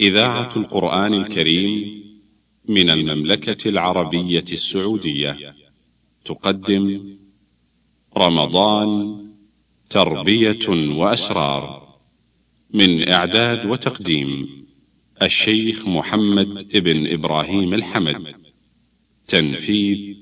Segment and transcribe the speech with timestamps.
[0.00, 2.04] إذاعة القرآن الكريم
[2.68, 5.54] من المملكة العربية السعودية.
[6.24, 7.16] تقدم
[8.16, 9.18] رمضان
[9.90, 11.98] تربية وأسرار
[12.74, 14.64] من إعداد وتقديم
[15.22, 18.34] الشيخ محمد ابن إبراهيم الحمد.
[19.28, 20.16] تنفيذ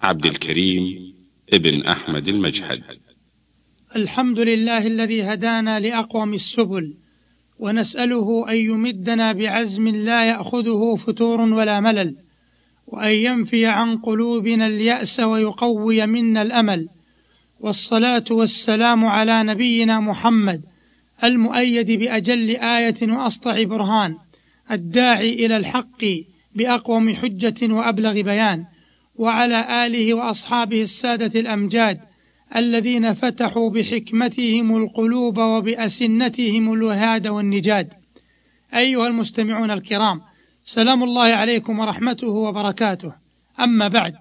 [0.00, 1.14] عبد الكريم
[1.52, 2.82] ابن أحمد المجحد
[3.96, 6.94] الحمد لله الذي هدانا لأقوم السبل.
[7.58, 12.16] ونسأله أن يمدنا بعزم لا يأخذه فتور ولا ملل
[12.86, 16.88] وأن ينفي عن قلوبنا اليأس ويقوي منا الأمل.
[17.60, 20.62] والصلاة والسلام على نبينا محمد
[21.24, 24.16] المؤيد بأجل آية وأسطع برهان
[24.70, 26.04] الداعي إلى الحق
[26.54, 28.64] بأقوم حجة وأبلغ بيان
[29.16, 32.00] وعلى آله وأصحابه السادة الأمجاد
[32.54, 37.92] الذين فتحوا بحكمتهم القلوب وبأسنتهم الوهاد والنجاد.
[38.74, 40.20] أيها المستمعون الكرام
[40.64, 43.12] سلام الله عليكم ورحمته وبركاته.
[43.60, 44.14] أما بعد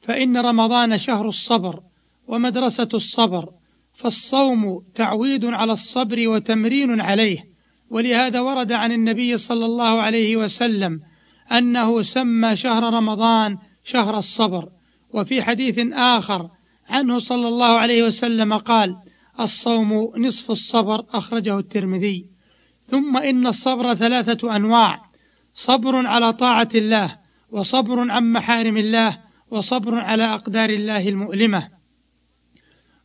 [0.00, 1.80] فإن رمضان شهر الصبر
[2.26, 3.48] ومدرسة الصبر
[3.92, 7.50] فالصوم تعويد على الصبر وتمرين عليه.
[7.90, 11.00] ولهذا ورد عن النبي صلى الله عليه وسلم
[11.52, 14.68] أنه سمى شهر رمضان شهر الصبر.
[15.12, 16.48] وفي حديث آخر
[16.90, 18.96] عنه صلى الله عليه وسلم قال
[19.40, 22.26] الصوم نصف الصبر أخرجه الترمذي.
[22.86, 25.02] ثم إن الصبر ثلاثة أنواع
[25.52, 27.18] صبر على طاعة الله
[27.50, 29.18] وصبر عن محارم الله
[29.50, 31.68] وصبر على أقدار الله المؤلمة.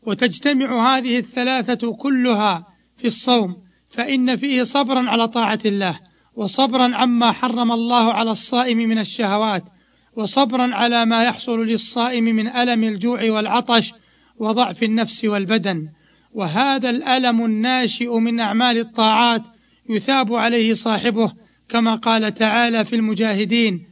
[0.06, 3.56] وتجتمع هذه الثلاثة كلها في الصوم
[3.90, 6.00] فإن فيه صبرا على طاعة الله
[6.36, 9.64] وصبرا عما حرم الله على الصائم من الشهوات
[10.16, 13.94] وصبرا على ما يحصل للصائم من ألم الجوع والعطش
[14.38, 15.88] وضعف النفس والبدن.
[16.34, 19.44] وهذا الألم الناشئ من أعمال الطاعات
[19.90, 21.34] يثاب عليه صاحبه
[21.70, 23.86] كما قال تعالى في المجاهدين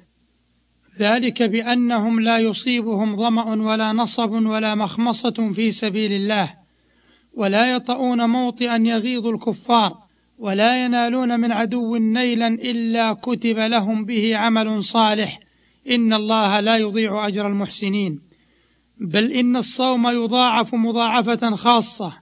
[0.99, 6.53] ذلك بأنهم لا يصيبهم ظمأ ولا نصب ولا مخمصة في سبيل الله
[7.33, 9.98] ولا يطؤون موطئا يغيظ الكفار
[10.37, 15.39] ولا ينالون من عدو نيلا إلا كتب لهم به عمل صالح.
[15.89, 18.21] إن الله لا يضيع أجر المحسنين.
[18.98, 22.14] بل إن الصوم يضاعف مضاعفة خاصة.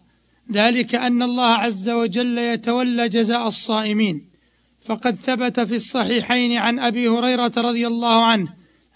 [0.52, 4.32] ذلك أن الله عز وجل يتولى جزاء الصائمين.
[4.86, 8.48] فقد ثبت في الصحيحين عن أبي هريرة رضي الله عنه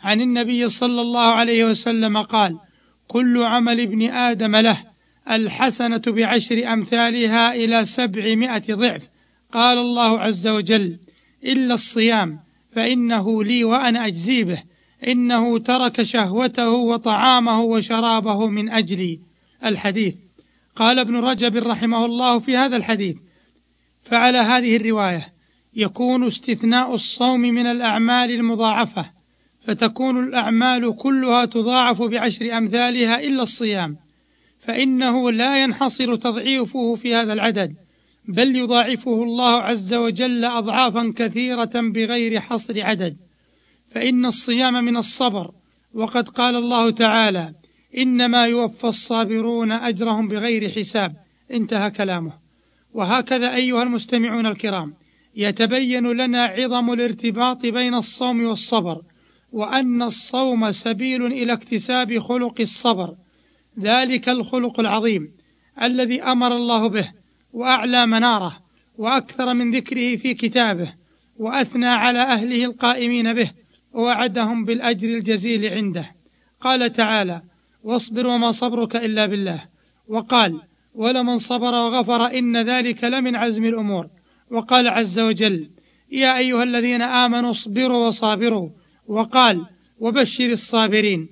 [0.04, 2.60] عن النبي صلى الله عليه وسلم قال
[3.08, 4.84] كل عمل ابن آدم له
[5.30, 9.02] الحسنة بعشر أمثالها إلى سبعمائة ضعف
[9.52, 10.98] قال الله عز وجل
[11.44, 12.40] إلا الصيام
[12.76, 14.64] فإنه لي وأنا أجزي به.
[15.08, 19.20] إنه ترك شهوته وطعامه وشرابه من أجلي.
[19.66, 20.16] الحديث.
[20.76, 23.18] قال ابن رجب رحمه الله في هذا الحديث.
[24.02, 25.34] فعلى هذه الرواية.
[25.76, 29.06] يكون استثناء الصوم من الأعمال المضاعفة.
[29.62, 33.98] فتكون الأعمال كلها تضاعف بعشر أمثالها إلا الصيام.
[34.60, 37.85] فإنه لا ينحصر تضعيفه في هذا العدد.
[38.28, 43.18] بل يضاعفه الله عز وجل اضعافا كثيرة بغير حصر عدد.
[43.88, 45.52] فإن الصيام من الصبر.
[45.94, 47.54] وقد قال الله تعالى
[47.98, 51.16] إنما يوفى الصابرون أجرهم بغير حساب.
[51.52, 52.34] انتهى كلامه.
[52.94, 54.94] وهكذا أيها المستمعون الكرام
[55.36, 59.02] يتبين لنا عظم الارتباط بين الصوم والصبر
[59.52, 63.16] وأن الصوم سبيل إلى اكتساب خلق الصبر.
[63.80, 65.32] ذلك الخلق العظيم
[65.82, 67.12] الذي أمر الله به
[67.56, 68.58] وأعلى مناره
[68.98, 70.94] وأكثر من ذكره في كتابه
[71.38, 73.52] وأثنى على أهله القائمين به
[73.94, 76.16] ووعدهم بالأجر الجزيل عنده.
[76.62, 77.42] قال تعالى
[77.84, 79.66] واصبر وما صبرك إلا بالله
[80.08, 80.62] وقال
[80.94, 84.10] ولمن صبر وغفر إن ذلك لمن عزم الأمور
[84.52, 85.70] وقال عز وجل
[86.12, 88.70] يا أيها الذين آمنوا اصبروا وصابروا
[89.08, 89.66] وقال
[90.00, 91.30] وبشر الصابرين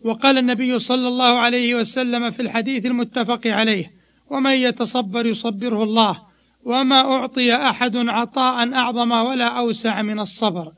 [0.00, 3.95] وقال النبي صلى الله عليه وسلم في الحديث المتفق عليه
[4.30, 6.20] ومن يتصبر يصبره الله
[6.64, 10.72] وما أعطي أحد عطاء أعظم ولا أوسع من الصبر.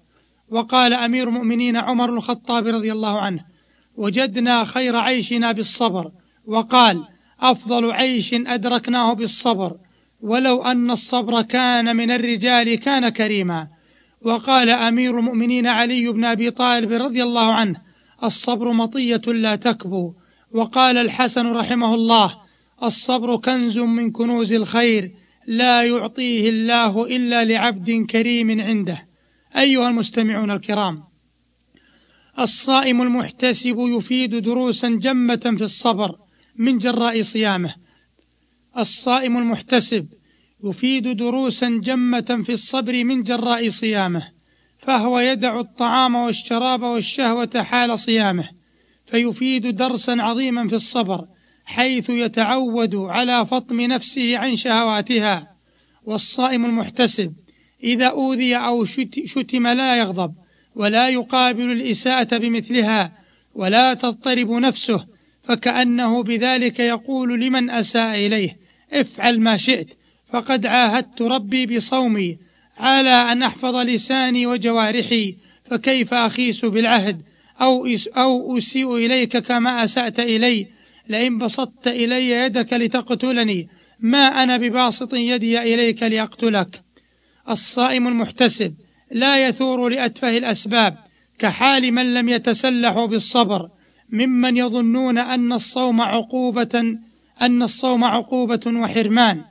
[0.51, 3.45] وقال أمير المؤمنين عمر الخطاب رضي الله عنه
[3.97, 6.11] وجدنا خير عيشنا بالصبر.
[6.47, 7.05] وقال
[7.41, 9.77] أفضل عيش أدركناه بالصبر.
[10.21, 13.69] ولو أن الصبر كان من الرجال كان كريما.
[14.23, 17.81] وقال أمير المؤمنين علي بن أبي طالب رضي الله عنه
[18.25, 20.13] الصبر مطية لا تكبو.
[20.53, 22.48] وقال الحسن رحمه الله
[22.83, 25.15] الصبر كنز من كنوز الخير
[25.47, 29.07] لا يعطيه الله إلا لعبد كريم عنده.
[29.57, 31.05] أيها المستمعون الكرام
[32.39, 36.17] الصائم المحتسب يفيد دروسا جمة في الصبر
[36.57, 37.75] من جراء صيامه.
[38.79, 40.07] الصائم المحتسب
[40.65, 44.29] يفيد دروسا جمة في الصبر من جراء صيامه
[44.79, 48.49] فهو يدع الطعام والشراب والشهوة حال صيامه
[49.07, 51.27] فيفيد درسا عظيما في الصبر
[51.69, 55.55] حيث يتعود على فطم نفسه عن شهواتها
[56.05, 57.33] والصائم المحتسب
[57.85, 58.85] إذا أوذي أو
[59.25, 60.35] شتم لا يغضب
[60.75, 63.13] ولا يقابل الإساءة بمثلها
[63.55, 65.07] ولا تضطرب نفسه
[65.43, 68.57] فكأنه بذلك يقول لمن أساء إليه
[68.93, 69.89] افعل ما شئت
[70.33, 72.39] فقد عاهدت ربي بصومي
[72.79, 77.23] على أن أحفظ لساني وجوارحي فكيف أخيس بالعهد
[77.61, 80.78] أو, أو أسيء إليك كما أسأت إلي
[81.09, 83.69] لئن بسطت إلي يدك لتقتلني
[84.01, 86.83] ما أنا بباسط يدي إليك لأقتلك.
[87.51, 88.75] الصائم المحتسب
[89.11, 90.97] لا يثور لأتفه الأسباب
[91.39, 93.69] كحال من لم يتسلحوا بالصبر.
[94.11, 96.99] ممن يظنون أن الصوم عقوبة
[97.43, 99.45] أن الصوم عقوبة وحرمان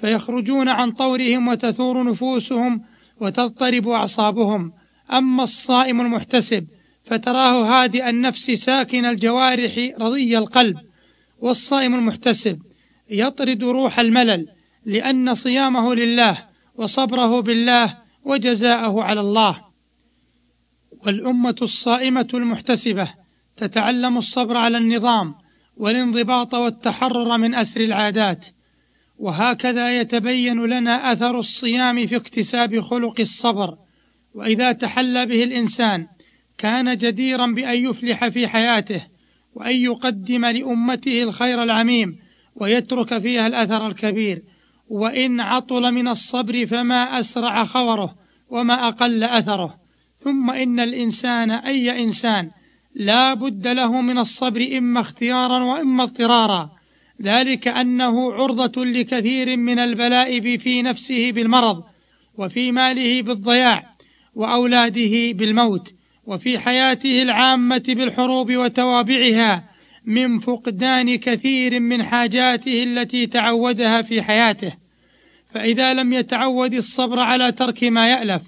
[0.00, 2.82] فيخرجون عن طورهم وتثور نفوسهم
[3.20, 4.72] وتضطرب أعصابهم.
[5.12, 6.66] أما الصائم المحتسب
[7.04, 10.89] فتراه هادئ النفس ساكن الجوارح رضي القلب.
[11.40, 12.62] والصائم المحتسب
[13.10, 14.48] يطرد روح الملل
[14.84, 19.64] لأن صيامه لله وصبره بالله وجزاءه على الله.
[21.06, 23.14] والأمة الصائمة المحتسبة
[23.56, 25.34] تتعلم الصبر على النظام
[25.76, 28.46] والانضباط والتحرر من أسر العادات.
[29.18, 33.76] وهكذا يتبين لنا أثر الصيام في اكتساب خلق الصبر.
[34.34, 36.06] وإذا تحلى به الإنسان
[36.58, 39.06] كان جديرا بأن يفلح في حياته
[39.60, 42.18] وأن يقدم لأمته الخير العميم
[42.56, 44.42] ويترك فيها الأثر الكبير.
[44.88, 48.14] وإن عطل من الصبر فما أسرع خبره
[48.50, 49.76] وما أقل أثره.
[50.16, 52.50] ثم إن الإنسان أي إنسان
[52.94, 56.70] لا بد له من الصبر إما اختيارا وإما اضطرارا.
[57.22, 61.84] ذلك أنه عرضة لكثير من البلاء في نفسه بالمرض
[62.38, 63.96] وفي ماله بالضياع
[64.34, 65.99] وأولاده بالموت.
[66.26, 69.64] وفي حياته العامة بالحروب وتوابعها
[70.04, 74.72] من فقدان كثير من حاجاته التي تعودها في حياته.
[75.54, 78.42] فإذا لم يتعود الصبر على ترك ما يألف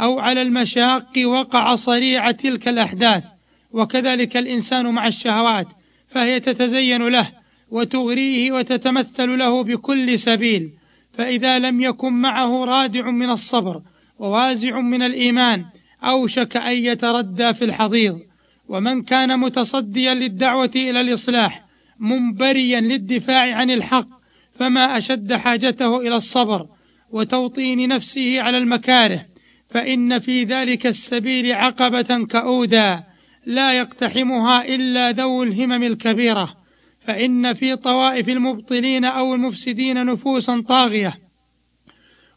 [0.00, 3.24] أو على المشاق وقع صريع تلك الأحداث.
[3.72, 5.66] وكذلك الإنسان مع الشهوات
[6.08, 7.28] فهي تتزين له
[7.70, 10.70] وتغريه وتتمثل له بكل سبيل.
[11.12, 13.82] فإذا لم يكن معه رادع من الصبر
[14.18, 15.64] ووازع من الإيمان
[16.04, 18.20] أوشك أن يتردى في الحضيض
[18.68, 21.64] ومن كان متصديا للدعوة إلى الإصلاح
[21.98, 24.08] منبريا للدفاع عن الحق
[24.52, 26.66] فما أشد حاجته إلى الصبر
[27.10, 29.26] وتوطين نفسه على المكاره
[29.68, 33.04] فإن في ذلك السبيل عقبة كؤودا
[33.46, 36.56] لا يقتحمها إلا ذو الهمم الكبيرة
[37.00, 41.18] فإن في طوائف المبطلين أو المفسدين نفوسا طاغية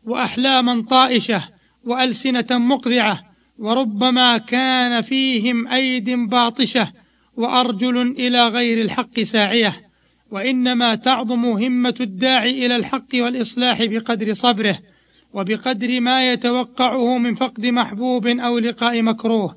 [0.06, 1.44] وأحلاما طائشة
[1.84, 3.31] وألسنة مقذعة
[3.62, 6.92] وربما كان فيهم أيد باطشة
[7.38, 9.82] وأرجل إلى غير الحق ساعية
[10.32, 14.80] وإنما تعظم همة الداعي إلى الحق والإصلاح بقدر صبره
[15.34, 19.56] وبقدر ما يتوقعه من فقد محبوب أو لقاء مكروه.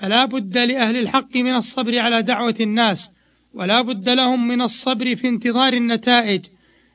[0.00, 3.10] فلا بد لأهل الحق من الصبر على دعوة الناس
[3.54, 6.44] ولا بد لهم من الصبر في انتظار النتائج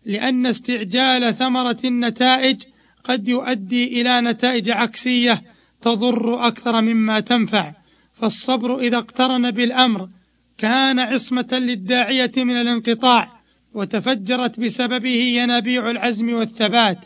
[0.06, 2.62] لأن استعجال ثمرة النتائج
[3.04, 5.44] قد يؤدي إلى نتائج عكسية
[5.81, 7.71] تضر أكثر مما تنفع
[8.14, 10.09] فالصبر إذا اقترن بالأمر
[10.57, 13.42] كان عصمة للداعية من الانقطاع
[13.73, 16.97] وتفجرت بسببه ينابيع العزم والثبات.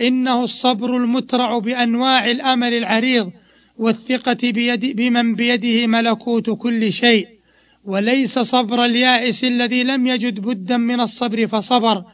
[0.00, 3.32] إنه الصبر المترع بأنواع الأمل العريض
[3.78, 7.28] والثقة بيد بمن بيده ملكوت كل شيء.
[7.84, 12.04] وليس صبر اليائس الذي لم يجد بدا من الصبر فصبر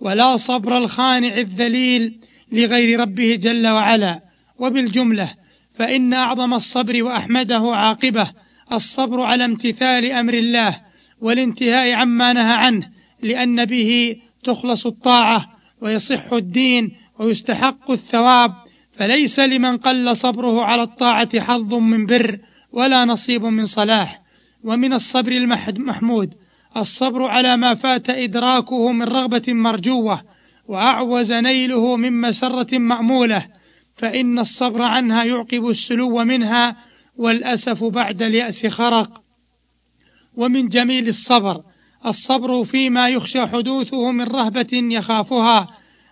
[0.00, 2.20] ولا صبر الخانع الذليل
[2.52, 4.20] لغير ربه جل وعلا.
[4.58, 5.45] وبالجملة
[5.76, 8.30] فإن أعظم الصبر وأحمده عاقبة
[8.72, 10.80] الصبر على امتثال أمر الله
[11.20, 12.90] والانتهاء عما نهى عنه
[13.22, 18.54] لأن به تخلص الطاعة ويصح الدين ويستحق الثواب.
[18.92, 22.38] فليس لمن قل صبره على الطاعة حظ من بر
[22.72, 24.22] ولا نصيب من صلاح.
[24.64, 26.34] ومن الصبر المحمود
[26.76, 30.22] الصبر على ما فات إدراكه من رغبة مرجوة
[30.68, 33.46] وأعوز نيله من مسرة مأمولة.
[33.96, 36.76] فإن الصبر عنها يعقب السلو منها
[37.16, 39.22] والأسف بعد اليأس خرق.
[40.36, 41.62] ومن جميل الصبر
[42.06, 45.68] الصبر فيما يخشى حدوثه من رهبة يخافها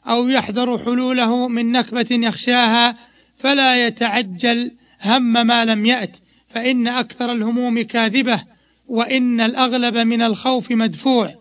[0.06, 2.94] أو يحذر حلوله من نكبة يخشاها
[3.36, 4.70] فلا يتعجل
[5.04, 6.16] هم ما لم يأت
[6.48, 8.42] فإن أكثر الهموم كاذبة
[8.88, 11.34] وإن الأغلب من الخوف مدفوع.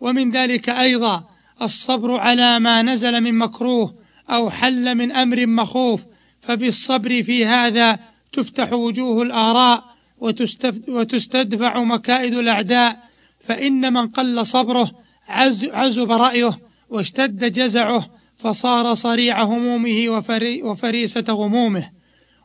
[0.00, 1.24] ومن ذلك أيضا
[1.62, 3.99] الصبر على ما نزل من مكروه
[4.30, 6.04] أو حل من أمر مخوف
[6.40, 7.98] فبالصبر في هذا
[8.32, 9.84] تفتح وجوه الآراء
[10.88, 13.10] وتستدفع مكائد الأعداء
[13.40, 14.90] فإن من قل صبره
[15.72, 16.58] عزب رأيه
[16.90, 21.90] واشتد جزعه فصار صريع همومه وفري وفريسة غمومه.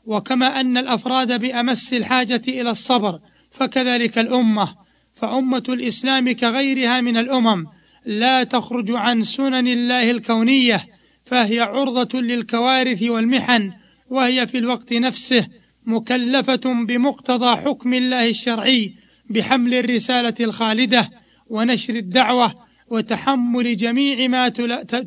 [0.06, 3.20] وكما أن الأفراد بأمس الحاجة إلى الصبر
[3.52, 4.76] فكذلك الأمة
[5.16, 7.66] فأمة الإسلام كغيرها من الأمم
[8.06, 10.88] لا تخرج عن سنن الله الكونية
[11.26, 13.72] فهي عرضة للكوارث والمحن
[14.10, 15.48] وهي في الوقت نفسه
[15.86, 18.94] مكلفة بمقتضى حكم الله الشرعي
[19.30, 21.10] بحمل الرسالة الخالدة
[21.50, 22.56] ونشر الدعوة
[22.90, 24.50] وتحمل جميع ما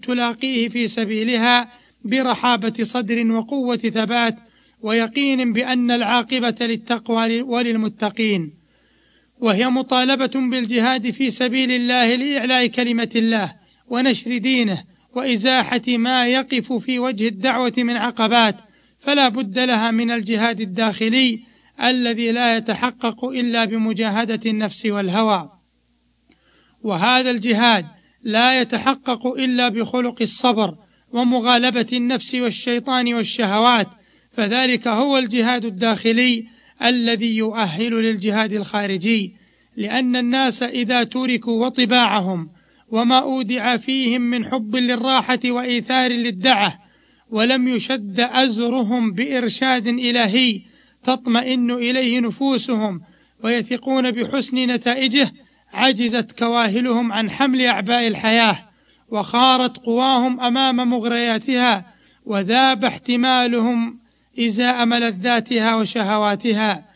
[0.03, 1.71] تلاقيه في سبيلها
[2.05, 4.37] برحابة صدر وقوة ثبات
[4.81, 8.53] ويقين بأن العاقبة للتقوى وللمتقين.
[9.41, 13.55] وهي مطالبة بالجهاد في سبيل الله لإعلاء كلمة الله
[13.89, 14.85] ونشر دينه
[15.15, 18.57] وإزاحة ما يقف في وجه الدعوة من عقبات
[18.99, 21.41] فلا بد لها من الجهاد الداخلي
[21.83, 25.51] الذي لا يتحقق إلا بمجاهدة النفس والهوى.
[26.83, 27.87] وهذا الجهاد
[28.23, 30.75] لا يتحقق إلا بخلق الصبر
[31.13, 33.89] ومغالبة النفس والشيطان والشهوات
[34.33, 36.47] فذلك هو الجهاد الداخلي
[36.83, 39.35] الذي يؤهل للجهاد الخارجي
[39.77, 42.51] لأن الناس إذا تركوا وطباعهم
[42.91, 46.79] وما أودع فيهم من حب للراحة وإيثار للدعة
[47.31, 50.61] ولم يشد أزرهم بإرشاد إلهي
[51.05, 53.01] تطمئن إليه نفوسهم
[53.45, 55.33] ويثقون بحسن نتائجه
[55.73, 58.69] عجزت كواهلهم عن حمل أعباء الحياة
[59.09, 61.87] وخارت قواهم أمام مغرياتها
[62.27, 63.99] وذاب احتمالهم
[64.39, 66.88] إزاء ملذاتها وشهواتها.